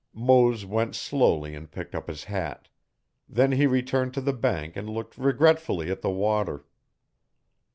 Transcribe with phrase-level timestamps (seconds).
[0.15, 2.69] Mose went slowly and picked up his hat.
[3.29, 6.65] Then he returned to the bank and looked regretfully at the water.